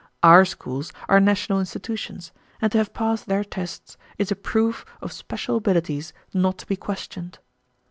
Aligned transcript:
Our 0.23 0.45
schools 0.45 0.91
are 1.07 1.19
national 1.19 1.59
institutions, 1.59 2.31
and 2.59 2.71
to 2.71 2.79
have 2.79 2.91
passed 2.91 3.27
their 3.27 3.43
tests 3.43 3.97
is 4.17 4.31
a 4.31 4.35
proof 4.35 4.83
of 4.99 5.13
special 5.13 5.57
abilities 5.57 6.11
not 6.33 6.57
to 6.57 6.65
be 6.65 6.75
questioned. 6.75 7.37